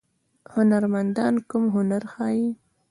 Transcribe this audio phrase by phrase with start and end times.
[0.53, 2.47] هنرمندان کوم هنر ښيي؟